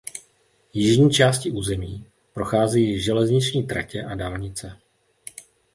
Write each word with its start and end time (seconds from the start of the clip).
Jižní 0.73 1.11
částí 1.11 1.51
území 1.51 2.05
procházejí 2.33 2.99
železniční 2.99 3.67
tratě 3.67 4.03
a 4.03 4.15
dálnice. 4.15 4.77